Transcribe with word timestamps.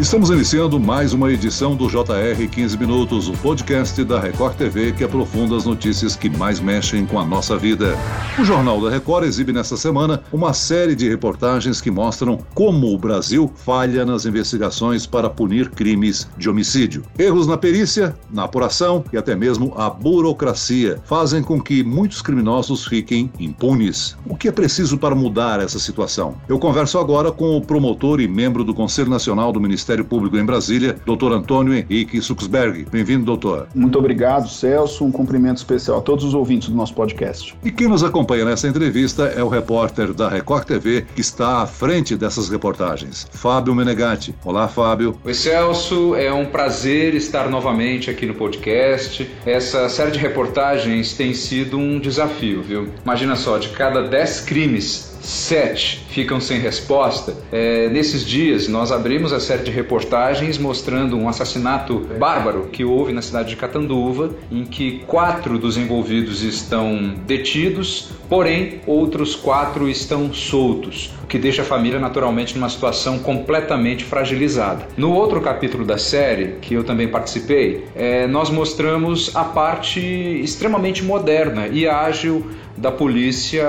Estamos 0.00 0.30
iniciando 0.30 0.80
mais 0.80 1.12
uma 1.12 1.30
edição 1.30 1.76
do 1.76 1.86
JR 1.86 2.48
15 2.50 2.78
Minutos, 2.78 3.28
o 3.28 3.34
podcast 3.34 4.02
da 4.02 4.18
Record 4.18 4.56
TV 4.56 4.92
que 4.92 5.04
aprofunda 5.04 5.54
as 5.54 5.66
notícias 5.66 6.16
que 6.16 6.30
mais 6.30 6.58
mexem 6.58 7.04
com 7.04 7.18
a 7.18 7.24
nossa 7.24 7.58
vida. 7.58 7.94
O 8.38 8.42
Jornal 8.42 8.80
da 8.80 8.88
Record 8.88 9.26
exibe 9.26 9.52
nesta 9.52 9.76
semana 9.76 10.22
uma 10.32 10.54
série 10.54 10.94
de 10.94 11.06
reportagens 11.06 11.82
que 11.82 11.90
mostram 11.90 12.38
como 12.54 12.94
o 12.94 12.98
Brasil 12.98 13.52
falha 13.54 14.06
nas 14.06 14.24
investigações 14.24 15.04
para 15.04 15.28
punir 15.28 15.68
crimes 15.68 16.26
de 16.38 16.48
homicídio. 16.48 17.02
Erros 17.18 17.46
na 17.46 17.58
perícia, 17.58 18.16
na 18.30 18.44
apuração 18.44 19.04
e 19.12 19.18
até 19.18 19.36
mesmo 19.36 19.74
a 19.76 19.90
burocracia 19.90 20.98
fazem 21.04 21.42
com 21.42 21.60
que 21.60 21.84
muitos 21.84 22.22
criminosos 22.22 22.86
fiquem 22.86 23.30
impunes. 23.38 24.16
O 24.26 24.34
que 24.34 24.48
é 24.48 24.52
preciso 24.52 24.96
para 24.96 25.14
mudar 25.14 25.60
essa 25.60 25.78
situação? 25.78 26.36
Eu 26.48 26.58
converso 26.58 26.98
agora 26.98 27.30
com 27.30 27.54
o 27.54 27.60
promotor 27.60 28.18
e 28.18 28.26
membro 28.26 28.64
do 28.64 28.72
Conselho 28.72 29.10
Nacional 29.10 29.52
do 29.52 29.60
Ministério 29.60 29.89
Ministério 29.90 30.04
Público 30.04 30.36
em 30.36 30.44
Brasília, 30.44 30.96
doutor 31.04 31.32
Antônio 31.32 31.74
Henrique 31.74 32.22
Suxberg. 32.22 32.86
Bem-vindo, 32.92 33.24
doutor. 33.24 33.66
Muito 33.74 33.98
obrigado, 33.98 34.48
Celso. 34.48 35.04
Um 35.04 35.10
cumprimento 35.10 35.56
especial 35.56 35.98
a 35.98 36.00
todos 36.00 36.24
os 36.24 36.32
ouvintes 36.32 36.68
do 36.68 36.76
nosso 36.76 36.94
podcast. 36.94 37.56
E 37.64 37.72
quem 37.72 37.88
nos 37.88 38.04
acompanha 38.04 38.44
nessa 38.44 38.68
entrevista 38.68 39.24
é 39.24 39.42
o 39.42 39.48
repórter 39.48 40.14
da 40.14 40.28
Record 40.28 40.64
TV, 40.64 41.06
que 41.12 41.20
está 41.20 41.62
à 41.62 41.66
frente 41.66 42.16
dessas 42.16 42.48
reportagens, 42.48 43.26
Fábio 43.32 43.74
Menegatti. 43.74 44.32
Olá, 44.44 44.68
Fábio. 44.68 45.18
Oi, 45.24 45.34
Celso. 45.34 46.14
É 46.14 46.32
um 46.32 46.46
prazer 46.46 47.14
estar 47.14 47.50
novamente 47.50 48.10
aqui 48.10 48.26
no 48.26 48.34
podcast. 48.34 49.28
Essa 49.44 49.88
série 49.88 50.12
de 50.12 50.20
reportagens 50.20 51.14
tem 51.14 51.34
sido 51.34 51.76
um 51.76 51.98
desafio, 51.98 52.62
viu? 52.62 52.88
Imagina 53.02 53.34
só, 53.34 53.58
de 53.58 53.70
cada 53.70 54.06
10 54.06 54.42
crimes, 54.42 55.09
sete 55.20 56.04
ficam 56.08 56.40
sem 56.40 56.58
resposta. 56.58 57.36
É, 57.52 57.88
nesses 57.88 58.24
dias, 58.24 58.68
nós 58.68 58.90
abrimos 58.90 59.32
a 59.32 59.40
série 59.40 59.62
de 59.62 59.70
reportagens 59.70 60.58
mostrando 60.58 61.16
um 61.16 61.28
assassinato 61.28 62.06
bárbaro 62.18 62.68
que 62.72 62.84
houve 62.84 63.12
na 63.12 63.22
cidade 63.22 63.50
de 63.50 63.56
Catanduva, 63.56 64.34
em 64.50 64.64
que 64.64 65.00
quatro 65.06 65.58
dos 65.58 65.76
envolvidos 65.76 66.42
estão 66.42 67.14
detidos, 67.26 68.10
porém 68.28 68.80
outros 68.86 69.34
quatro 69.34 69.88
estão 69.88 70.32
soltos, 70.32 71.12
o 71.22 71.26
que 71.26 71.38
deixa 71.38 71.62
a 71.62 71.64
família 71.64 71.98
naturalmente 71.98 72.54
numa 72.54 72.68
situação 72.68 73.18
completamente 73.18 74.04
fragilizada. 74.04 74.86
No 74.96 75.12
outro 75.12 75.40
capítulo 75.40 75.84
da 75.84 75.98
série, 75.98 76.56
que 76.60 76.74
eu 76.74 76.84
também 76.84 77.08
participei, 77.08 77.84
é, 77.94 78.26
nós 78.26 78.50
mostramos 78.50 79.34
a 79.34 79.44
parte 79.44 80.00
extremamente 80.00 81.04
moderna 81.04 81.68
e 81.68 81.86
ágil 81.86 82.46
da 82.80 82.90
Polícia 82.90 83.68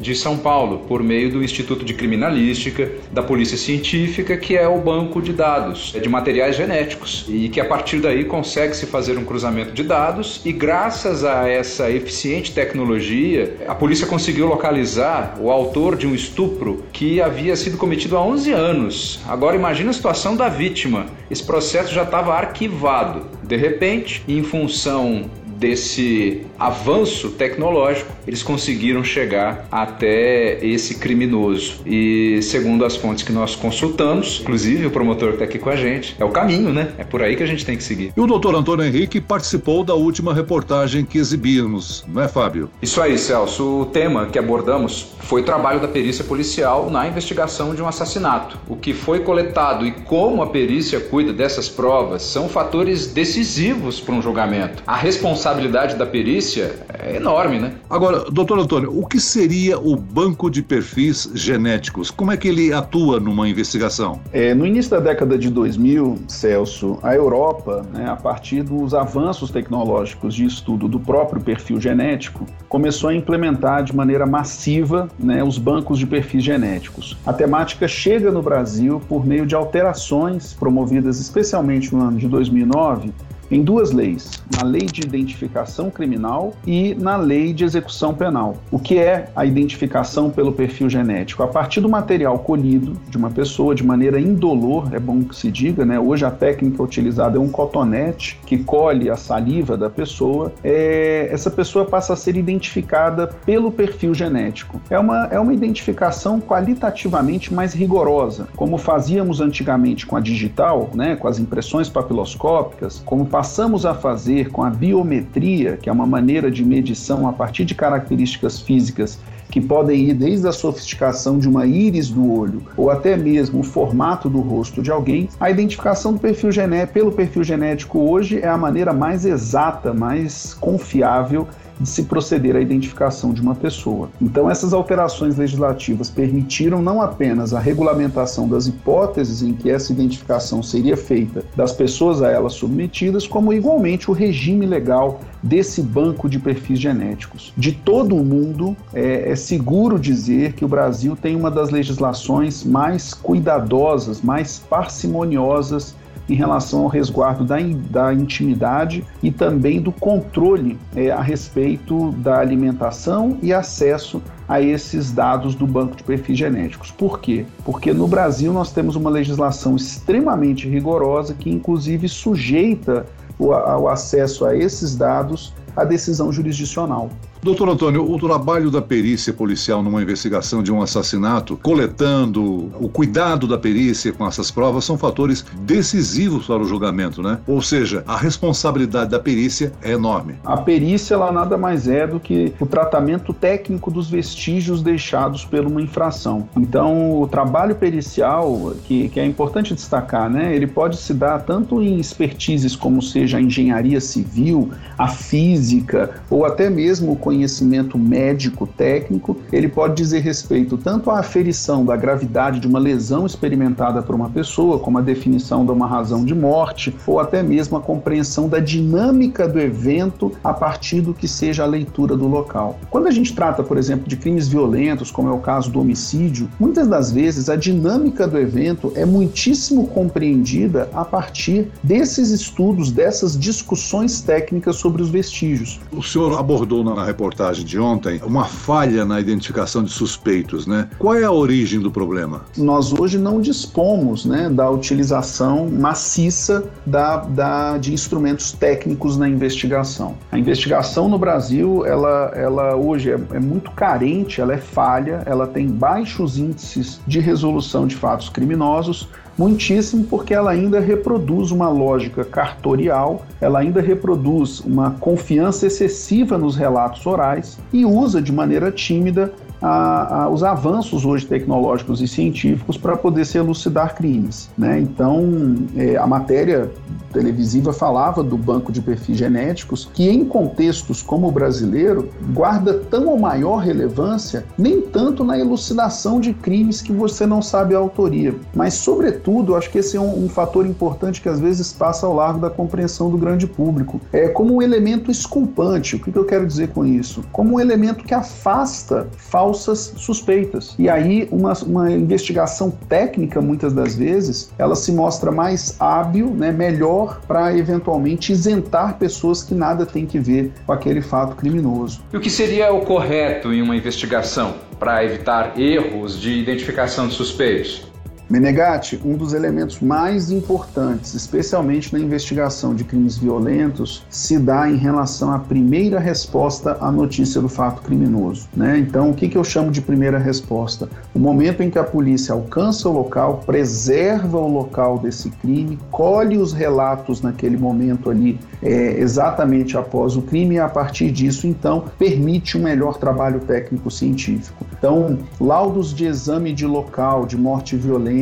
de 0.00 0.14
São 0.14 0.36
Paulo, 0.36 0.80
por 0.88 1.02
meio 1.02 1.30
do 1.30 1.42
Instituto 1.42 1.84
de 1.84 1.94
Criminalística, 1.94 2.90
da 3.12 3.22
Polícia 3.22 3.56
Científica, 3.56 4.36
que 4.36 4.56
é 4.56 4.66
o 4.66 4.78
banco 4.78 5.22
de 5.22 5.32
dados 5.32 5.94
de 6.00 6.08
materiais 6.08 6.56
genéticos, 6.56 7.24
e 7.28 7.48
que 7.48 7.60
a 7.60 7.64
partir 7.64 8.00
daí 8.00 8.24
consegue 8.24 8.74
se 8.74 8.86
fazer 8.86 9.16
um 9.16 9.24
cruzamento 9.24 9.72
de 9.72 9.84
dados, 9.84 10.40
e 10.44 10.52
graças 10.52 11.24
a 11.24 11.48
essa 11.48 11.90
eficiente 11.90 12.52
tecnologia, 12.52 13.56
a 13.68 13.74
polícia 13.74 14.06
conseguiu 14.06 14.46
localizar 14.46 15.38
o 15.40 15.50
autor 15.50 15.96
de 15.96 16.06
um 16.06 16.14
estupro 16.14 16.84
que 16.92 17.20
havia 17.20 17.54
sido 17.54 17.76
cometido 17.76 18.16
há 18.16 18.22
11 18.22 18.52
anos. 18.52 19.20
Agora 19.28 19.54
imagine 19.54 19.90
a 19.90 19.92
situação 19.92 20.34
da 20.34 20.48
vítima. 20.48 21.06
Esse 21.30 21.44
processo 21.44 21.94
já 21.94 22.02
estava 22.02 22.34
arquivado. 22.34 23.26
De 23.44 23.56
repente, 23.56 24.22
em 24.26 24.42
função 24.42 25.30
desse 25.60 26.40
avanço 26.58 27.28
tecnológico, 27.32 28.10
eles 28.26 28.42
conseguiram 28.42 29.04
chegar 29.04 29.68
até 29.70 30.58
esse 30.64 30.94
criminoso. 30.94 31.82
E 31.84 32.40
segundo 32.42 32.84
as 32.84 32.96
fontes 32.96 33.22
que 33.22 33.30
nós 33.30 33.54
consultamos, 33.54 34.40
inclusive 34.40 34.86
o 34.86 34.90
promotor 34.90 35.28
que 35.28 35.34
está 35.34 35.44
aqui 35.44 35.58
com 35.58 35.68
a 35.68 35.76
gente, 35.76 36.16
é 36.18 36.24
o 36.24 36.30
caminho, 36.30 36.72
né? 36.72 36.92
É 36.96 37.04
por 37.04 37.22
aí 37.22 37.36
que 37.36 37.42
a 37.42 37.46
gente 37.46 37.64
tem 37.64 37.76
que 37.76 37.82
seguir. 37.82 38.12
E 38.16 38.20
o 38.20 38.26
doutor 38.26 38.54
Antônio 38.54 38.86
Henrique 38.86 39.20
participou 39.20 39.84
da 39.84 39.94
última 39.94 40.32
reportagem 40.32 41.04
que 41.04 41.18
exibimos, 41.18 42.04
não 42.08 42.22
é, 42.22 42.28
Fábio? 42.28 42.70
Isso 42.80 43.00
aí, 43.02 43.18
Celso. 43.18 43.82
O 43.82 43.86
tema 43.86 44.26
que 44.26 44.38
abordamos 44.38 45.08
foi 45.18 45.42
o 45.42 45.44
trabalho 45.44 45.80
da 45.80 45.88
perícia 45.88 46.24
policial 46.24 46.90
na 46.90 47.06
investigação 47.06 47.74
de 47.74 47.82
um 47.82 47.86
assassinato. 47.86 48.58
O 48.66 48.76
que 48.76 48.94
foi 48.94 49.20
coletado 49.20 49.86
e 49.86 49.92
como 49.92 50.42
a 50.42 50.46
perícia 50.46 50.98
cuida 51.00 51.32
dessas 51.32 51.68
provas 51.68 52.22
são 52.22 52.48
fatores 52.48 53.08
decisivos 53.08 54.00
para 54.00 54.14
um 54.14 54.22
julgamento. 54.22 54.82
A 54.86 54.96
responsabilidade 54.96 55.49
responsabilidade 55.50 55.96
da 55.96 56.06
perícia 56.06 56.74
é 56.98 57.16
enorme, 57.16 57.58
né? 57.58 57.72
Agora, 57.88 58.30
doutor 58.30 58.58
Antônio, 58.58 58.96
o 58.96 59.06
que 59.06 59.20
seria 59.20 59.78
o 59.78 59.96
banco 59.96 60.50
de 60.50 60.62
perfis 60.62 61.30
genéticos? 61.34 62.10
Como 62.10 62.32
é 62.32 62.36
que 62.36 62.48
ele 62.48 62.72
atua 62.72 63.18
numa 63.18 63.48
investigação? 63.48 64.20
É, 64.32 64.54
no 64.54 64.66
início 64.66 64.90
da 64.90 65.00
década 65.00 65.36
de 65.36 65.50
2000, 65.50 66.18
Celso, 66.28 66.98
a 67.02 67.14
Europa, 67.14 67.84
né, 67.92 68.08
a 68.08 68.16
partir 68.16 68.62
dos 68.62 68.94
avanços 68.94 69.50
tecnológicos 69.50 70.34
de 70.34 70.44
estudo 70.44 70.88
do 70.88 71.00
próprio 71.00 71.40
perfil 71.40 71.80
genético, 71.80 72.46
começou 72.68 73.10
a 73.10 73.14
implementar 73.14 73.82
de 73.82 73.94
maneira 73.94 74.26
massiva 74.26 75.08
né, 75.18 75.42
os 75.42 75.58
bancos 75.58 75.98
de 75.98 76.06
perfis 76.06 76.44
genéticos. 76.44 77.16
A 77.26 77.32
temática 77.32 77.88
chega 77.88 78.30
no 78.30 78.42
Brasil 78.42 79.00
por 79.08 79.26
meio 79.26 79.46
de 79.46 79.54
alterações 79.54 80.52
promovidas 80.52 81.20
especialmente 81.20 81.94
no 81.94 82.02
ano 82.02 82.18
de 82.18 82.28
2009 82.28 83.12
em 83.50 83.62
duas 83.62 83.90
leis, 83.90 84.42
na 84.56 84.64
Lei 84.64 84.86
de 84.86 85.02
Identificação 85.02 85.90
Criminal 85.90 86.54
e 86.66 86.94
na 86.94 87.16
Lei 87.16 87.52
de 87.52 87.64
Execução 87.64 88.14
Penal. 88.14 88.56
O 88.70 88.78
que 88.78 88.98
é 88.98 89.28
a 89.34 89.44
identificação 89.44 90.30
pelo 90.30 90.52
perfil 90.52 90.88
genético? 90.88 91.42
A 91.42 91.48
partir 91.48 91.80
do 91.80 91.88
material 91.88 92.38
colhido 92.38 92.96
de 93.08 93.16
uma 93.16 93.30
pessoa 93.30 93.74
de 93.74 93.84
maneira 93.84 94.20
indolor, 94.20 94.94
é 94.94 95.00
bom 95.00 95.22
que 95.22 95.34
se 95.34 95.50
diga, 95.50 95.84
né? 95.84 95.98
Hoje 95.98 96.24
a 96.24 96.30
técnica 96.30 96.82
utilizada 96.82 97.38
é 97.38 97.40
um 97.40 97.48
cotonete 97.48 98.38
que 98.46 98.58
colhe 98.58 99.10
a 99.10 99.16
saliva 99.16 99.76
da 99.76 99.90
pessoa. 99.90 100.52
É, 100.62 101.28
essa 101.32 101.50
pessoa 101.50 101.84
passa 101.84 102.12
a 102.12 102.16
ser 102.16 102.36
identificada 102.36 103.26
pelo 103.44 103.72
perfil 103.72 104.14
genético. 104.14 104.80
É 104.88 104.98
uma, 104.98 105.26
é 105.26 105.40
uma 105.40 105.52
identificação 105.52 106.40
qualitativamente 106.40 107.52
mais 107.52 107.72
rigorosa, 107.72 108.46
como 108.54 108.78
fazíamos 108.78 109.40
antigamente 109.40 110.06
com 110.06 110.16
a 110.16 110.20
digital, 110.20 110.90
né? 110.94 111.16
Com 111.16 111.26
as 111.26 111.38
impressões 111.38 111.88
papiloscópicas, 111.88 113.02
como 113.04 113.26
passamos 113.40 113.86
a 113.86 113.94
fazer 113.94 114.50
com 114.50 114.62
a 114.62 114.68
biometria, 114.68 115.78
que 115.78 115.88
é 115.88 115.92
uma 115.92 116.06
maneira 116.06 116.50
de 116.50 116.62
medição 116.62 117.26
a 117.26 117.32
partir 117.32 117.64
de 117.64 117.74
características 117.74 118.60
físicas 118.60 119.18
que 119.50 119.62
podem 119.62 120.10
ir 120.10 120.12
desde 120.12 120.46
a 120.46 120.52
sofisticação 120.52 121.38
de 121.38 121.48
uma 121.48 121.64
íris 121.64 122.10
do 122.10 122.30
olho 122.30 122.62
ou 122.76 122.90
até 122.90 123.16
mesmo 123.16 123.60
o 123.60 123.62
formato 123.62 124.28
do 124.28 124.40
rosto 124.40 124.82
de 124.82 124.90
alguém, 124.90 125.26
a 125.40 125.50
identificação 125.50 126.12
do 126.12 126.20
perfil 126.20 126.50
pelo 126.92 127.12
perfil 127.12 127.42
genético 127.42 127.98
hoje 127.98 128.40
é 128.40 128.46
a 128.46 128.58
maneira 128.58 128.92
mais 128.92 129.24
exata, 129.24 129.94
mais 129.94 130.52
confiável 130.52 131.48
de 131.80 131.88
se 131.88 132.04
proceder 132.04 132.54
à 132.54 132.60
identificação 132.60 133.32
de 133.32 133.40
uma 133.40 133.54
pessoa. 133.54 134.10
Então, 134.20 134.50
essas 134.50 134.72
alterações 134.72 135.36
legislativas 135.36 136.10
permitiram 136.10 136.82
não 136.82 137.00
apenas 137.00 137.54
a 137.54 137.58
regulamentação 137.58 138.46
das 138.46 138.66
hipóteses 138.66 139.42
em 139.42 139.54
que 139.54 139.70
essa 139.70 139.92
identificação 139.92 140.62
seria 140.62 140.96
feita 140.96 141.44
das 141.56 141.72
pessoas 141.72 142.22
a 142.22 142.30
elas 142.30 142.52
submetidas, 142.52 143.26
como 143.26 143.52
igualmente 143.52 144.10
o 144.10 144.14
regime 144.14 144.66
legal 144.66 145.20
desse 145.42 145.82
banco 145.82 146.28
de 146.28 146.38
perfis 146.38 146.78
genéticos. 146.78 147.52
De 147.56 147.72
todo 147.72 148.14
o 148.14 148.24
mundo, 148.24 148.76
é, 148.92 149.30
é 149.30 149.36
seguro 149.36 149.98
dizer 149.98 150.52
que 150.52 150.64
o 150.64 150.68
Brasil 150.68 151.16
tem 151.16 151.34
uma 151.34 151.50
das 151.50 151.70
legislações 151.70 152.62
mais 152.62 153.14
cuidadosas, 153.14 154.20
mais 154.20 154.58
parcimoniosas 154.58 155.94
em 156.30 156.34
relação 156.34 156.82
ao 156.82 156.86
resguardo 156.86 157.44
da, 157.44 157.56
da 157.90 158.14
intimidade 158.14 159.04
e 159.22 159.32
também 159.32 159.80
do 159.80 159.90
controle 159.90 160.78
é, 160.94 161.10
a 161.10 161.20
respeito 161.20 162.12
da 162.12 162.38
alimentação 162.38 163.36
e 163.42 163.52
acesso 163.52 164.22
a 164.48 164.60
esses 164.60 165.10
dados 165.12 165.54
do 165.54 165.66
banco 165.66 165.96
de 165.96 166.04
perfis 166.04 166.38
genéticos. 166.38 166.90
Por 166.90 167.20
quê? 167.20 167.44
Porque 167.64 167.92
no 167.92 168.06
Brasil 168.06 168.52
nós 168.52 168.72
temos 168.72 168.96
uma 168.96 169.10
legislação 169.10 169.74
extremamente 169.74 170.68
rigorosa 170.68 171.34
que, 171.34 171.50
inclusive, 171.50 172.08
sujeita 172.08 173.06
o, 173.38 173.48
o 173.48 173.88
acesso 173.88 174.44
a 174.44 174.56
esses 174.56 174.96
dados 174.96 175.52
à 175.76 175.84
decisão 175.84 176.32
jurisdicional. 176.32 177.10
Doutor 177.42 177.70
Antônio, 177.70 178.10
o 178.10 178.18
trabalho 178.18 178.70
da 178.70 178.82
perícia 178.82 179.32
policial 179.32 179.82
numa 179.82 180.02
investigação 180.02 180.62
de 180.62 180.70
um 180.70 180.82
assassinato, 180.82 181.56
coletando 181.56 182.70
o 182.78 182.86
cuidado 182.86 183.46
da 183.46 183.56
perícia 183.56 184.12
com 184.12 184.26
essas 184.26 184.50
provas, 184.50 184.84
são 184.84 184.98
fatores 184.98 185.42
decisivos 185.62 186.46
para 186.46 186.58
o 186.58 186.64
julgamento, 186.66 187.22
né? 187.22 187.38
Ou 187.46 187.62
seja, 187.62 188.04
a 188.06 188.18
responsabilidade 188.18 189.10
da 189.10 189.18
perícia 189.18 189.72
é 189.82 189.92
enorme. 189.92 190.34
A 190.44 190.58
perícia, 190.58 191.14
ela 191.14 191.32
nada 191.32 191.56
mais 191.56 191.88
é 191.88 192.06
do 192.06 192.20
que 192.20 192.52
o 192.60 192.66
tratamento 192.66 193.32
técnico 193.32 193.90
dos 193.90 194.10
vestígios 194.10 194.82
deixados 194.82 195.42
por 195.42 195.60
uma 195.60 195.80
infração. 195.80 196.46
Então, 196.54 197.22
o 197.22 197.26
trabalho 197.26 197.74
pericial, 197.74 198.74
que, 198.84 199.08
que 199.08 199.18
é 199.18 199.24
importante 199.24 199.72
destacar, 199.72 200.28
né? 200.28 200.54
Ele 200.54 200.66
pode 200.66 200.98
se 200.98 201.14
dar 201.14 201.38
tanto 201.38 201.80
em 201.80 201.98
expertises 201.98 202.76
como 202.76 203.00
seja 203.00 203.38
a 203.38 203.40
engenharia 203.40 204.00
civil, 204.00 204.70
a 204.98 205.08
física, 205.08 206.20
ou 206.28 206.44
até 206.44 206.68
mesmo 206.68 207.12
o 207.12 207.29
conhecimento 207.30 207.96
médico 207.96 208.66
técnico, 208.66 209.36
ele 209.52 209.68
pode 209.68 209.94
dizer 209.94 210.18
respeito 210.18 210.76
tanto 210.76 211.12
à 211.12 211.20
aferição 211.20 211.84
da 211.84 211.94
gravidade 211.94 212.58
de 212.58 212.66
uma 212.66 212.80
lesão 212.80 213.24
experimentada 213.24 214.02
por 214.02 214.16
uma 214.16 214.28
pessoa, 214.28 214.80
como 214.80 214.98
a 214.98 215.00
definição 215.00 215.64
de 215.64 215.70
uma 215.70 215.86
razão 215.86 216.24
de 216.24 216.34
morte, 216.34 216.92
ou 217.06 217.20
até 217.20 217.40
mesmo 217.40 217.76
a 217.76 217.80
compreensão 217.80 218.48
da 218.48 218.58
dinâmica 218.58 219.46
do 219.46 219.60
evento 219.60 220.32
a 220.42 220.52
partir 220.52 221.02
do 221.02 221.14
que 221.14 221.28
seja 221.28 221.62
a 221.62 221.66
leitura 221.66 222.16
do 222.16 222.26
local. 222.26 222.80
Quando 222.90 223.06
a 223.06 223.12
gente 223.12 223.32
trata, 223.32 223.62
por 223.62 223.78
exemplo, 223.78 224.08
de 224.08 224.16
crimes 224.16 224.48
violentos, 224.48 225.12
como 225.12 225.28
é 225.28 225.32
o 225.32 225.38
caso 225.38 225.70
do 225.70 225.80
homicídio, 225.80 226.48
muitas 226.58 226.88
das 226.88 227.12
vezes 227.12 227.48
a 227.48 227.54
dinâmica 227.54 228.26
do 228.26 228.36
evento 228.38 228.92
é 228.96 229.06
muitíssimo 229.06 229.86
compreendida 229.86 230.90
a 230.92 231.04
partir 231.04 231.68
desses 231.80 232.30
estudos, 232.30 232.90
dessas 232.90 233.38
discussões 233.38 234.20
técnicas 234.20 234.74
sobre 234.76 235.00
os 235.00 235.10
vestígios. 235.10 235.78
O 235.92 236.02
senhor 236.02 236.36
abordou 236.36 236.82
na 236.82 236.94
reportagem 237.20 237.66
de 237.66 237.78
ontem 237.78 238.18
uma 238.24 238.46
falha 238.46 239.04
na 239.04 239.20
identificação 239.20 239.84
de 239.84 239.90
suspeitos, 239.90 240.66
né? 240.66 240.88
Qual 240.98 241.14
é 241.14 241.24
a 241.24 241.30
origem 241.30 241.78
do 241.78 241.90
problema? 241.90 242.46
Nós 242.56 242.92
hoje 242.98 243.18
não 243.18 243.42
dispomos 243.42 244.24
né, 244.24 244.48
da 244.48 244.70
utilização 244.70 245.68
maciça 245.68 246.64
da, 246.86 247.18
da, 247.18 247.76
de 247.76 247.92
instrumentos 247.92 248.52
técnicos 248.52 249.18
na 249.18 249.28
investigação. 249.28 250.16
A 250.32 250.38
investigação 250.38 251.08
no 251.08 251.18
Brasil, 251.18 251.84
ela, 251.84 252.32
ela 252.34 252.74
hoje 252.74 253.10
é, 253.10 253.20
é 253.32 253.40
muito 253.40 253.70
carente, 253.72 254.40
ela 254.40 254.54
é 254.54 254.58
falha, 254.58 255.22
ela 255.26 255.46
tem 255.46 255.68
baixos 255.68 256.38
índices 256.38 257.00
de 257.06 257.20
resolução 257.20 257.86
de 257.86 257.96
fatos 257.96 258.30
criminosos, 258.30 259.08
muitíssimo 259.40 260.04
porque 260.04 260.34
ela 260.34 260.50
ainda 260.50 260.78
reproduz 260.78 261.50
uma 261.50 261.70
lógica 261.70 262.22
cartorial, 262.22 263.24
ela 263.40 263.60
ainda 263.60 263.80
reproduz 263.80 264.60
uma 264.60 264.90
confiança 264.90 265.66
excessiva 265.66 266.36
nos 266.36 266.56
relatos 266.56 267.06
orais 267.06 267.58
e 267.72 267.86
usa 267.86 268.20
de 268.20 268.30
maneira 268.30 268.70
tímida 268.70 269.32
a, 269.60 270.22
a, 270.22 270.28
os 270.28 270.42
avanços 270.42 271.04
hoje 271.04 271.26
tecnológicos 271.26 272.00
e 272.00 272.08
científicos 272.08 272.76
para 272.76 272.96
poder 272.96 273.24
se 273.24 273.38
elucidar 273.38 273.94
crimes. 273.94 274.50
Né? 274.56 274.80
Então, 274.80 275.56
é, 275.76 275.96
a 275.96 276.06
matéria 276.06 276.70
televisiva 277.12 277.72
falava 277.72 278.22
do 278.22 278.38
banco 278.38 278.70
de 278.70 278.80
perfis 278.80 279.16
genéticos, 279.16 279.88
que 279.92 280.08
em 280.08 280.24
contextos 280.24 281.02
como 281.02 281.28
o 281.28 281.32
brasileiro 281.32 282.08
guarda 282.32 282.74
tão 282.74 283.08
ou 283.08 283.18
maior 283.18 283.56
relevância, 283.56 284.44
nem 284.56 284.80
tanto 284.80 285.24
na 285.24 285.38
elucidação 285.38 286.20
de 286.20 286.32
crimes 286.32 286.80
que 286.80 286.92
você 286.92 287.26
não 287.26 287.42
sabe 287.42 287.74
a 287.74 287.78
autoria, 287.78 288.34
mas, 288.54 288.74
sobretudo, 288.74 289.56
acho 289.56 289.70
que 289.70 289.78
esse 289.78 289.96
é 289.96 290.00
um, 290.00 290.24
um 290.24 290.28
fator 290.28 290.64
importante 290.66 291.20
que 291.20 291.28
às 291.28 291.40
vezes 291.40 291.72
passa 291.72 292.06
ao 292.06 292.14
largo 292.14 292.38
da 292.38 292.48
compreensão 292.48 293.10
do 293.10 293.18
grande 293.18 293.46
público. 293.46 294.00
É 294.12 294.28
como 294.28 294.54
um 294.54 294.62
elemento 294.62 295.10
esculpante. 295.10 295.96
O 295.96 295.98
que, 295.98 296.12
que 296.12 296.18
eu 296.18 296.24
quero 296.24 296.46
dizer 296.46 296.68
com 296.68 296.86
isso? 296.86 297.24
Como 297.32 297.56
um 297.56 297.60
elemento 297.60 298.04
que 298.04 298.14
afasta 298.14 299.08
falsas 299.16 299.49
falsas 299.50 299.92
suspeitas. 299.96 300.74
E 300.78 300.88
aí, 300.88 301.28
uma, 301.30 301.52
uma 301.64 301.90
investigação 301.90 302.70
técnica, 302.70 303.40
muitas 303.40 303.72
das 303.72 303.96
vezes, 303.96 304.52
ela 304.56 304.76
se 304.76 304.92
mostra 304.92 305.32
mais 305.32 305.76
hábil, 305.80 306.30
né, 306.30 306.52
melhor 306.52 307.20
para 307.26 307.56
eventualmente 307.56 308.32
isentar 308.32 308.96
pessoas 308.98 309.42
que 309.42 309.54
nada 309.54 309.84
têm 309.84 310.06
que 310.06 310.18
ver 310.18 310.52
com 310.64 310.72
aquele 310.72 311.02
fato 311.02 311.34
criminoso. 311.34 312.00
E 312.12 312.16
o 312.16 312.20
que 312.20 312.30
seria 312.30 312.72
o 312.72 312.82
correto 312.82 313.52
em 313.52 313.60
uma 313.60 313.76
investigação 313.76 314.54
para 314.78 315.04
evitar 315.04 315.58
erros 315.58 316.18
de 316.18 316.30
identificação 316.30 317.08
de 317.08 317.14
suspeitos? 317.14 317.89
Menegatti, 318.30 319.00
um 319.04 319.16
dos 319.16 319.32
elementos 319.32 319.80
mais 319.80 320.30
importantes, 320.30 321.14
especialmente 321.14 321.92
na 321.92 321.98
investigação 321.98 322.76
de 322.76 322.84
crimes 322.84 323.18
violentos, 323.18 324.06
se 324.08 324.38
dá 324.38 324.70
em 324.70 324.76
relação 324.76 325.32
à 325.32 325.38
primeira 325.40 325.98
resposta 325.98 326.78
à 326.80 326.92
notícia 326.92 327.40
do 327.40 327.48
fato 327.48 327.82
criminoso. 327.82 328.48
Né? 328.56 328.78
Então, 328.78 329.10
o 329.10 329.14
que, 329.14 329.28
que 329.28 329.36
eu 329.36 329.42
chamo 329.42 329.72
de 329.72 329.82
primeira 329.82 330.16
resposta? 330.16 330.88
O 331.12 331.18
momento 331.18 331.60
em 331.64 331.70
que 331.70 331.78
a 331.78 331.82
polícia 331.82 332.32
alcança 332.32 332.88
o 332.88 332.92
local, 332.92 333.42
preserva 333.44 334.38
o 334.38 334.46
local 334.46 335.00
desse 335.00 335.28
crime, 335.30 335.76
colhe 335.90 336.38
os 336.38 336.52
relatos 336.52 337.20
naquele 337.20 337.56
momento 337.56 338.10
ali, 338.10 338.38
é, 338.62 339.00
exatamente 339.00 339.76
após 339.76 340.16
o 340.16 340.22
crime, 340.22 340.54
e 340.54 340.60
a 340.60 340.68
partir 340.68 341.10
disso, 341.10 341.48
então, 341.48 341.86
permite 341.98 342.56
um 342.56 342.62
melhor 342.62 342.96
trabalho 342.96 343.40
técnico-científico. 343.40 344.64
Então, 344.78 345.18
laudos 345.40 345.92
de 345.92 346.04
exame 346.04 346.52
de 346.52 346.64
local 346.64 347.26
de 347.26 347.36
morte 347.36 347.74
violenta 347.76 348.19